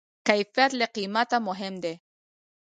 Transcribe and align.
کیفیت 0.27 0.71
له 0.79 0.85
قیمته 0.95 1.37
مهم 1.47 1.75
دی. 1.83 1.93